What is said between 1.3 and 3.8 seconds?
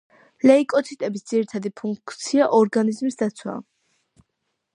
ძირითადი ფუნქცია ორგანიზმის დაცვაა.